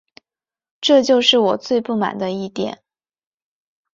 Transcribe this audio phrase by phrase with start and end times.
[0.81, 2.81] 这就是我最不满的一点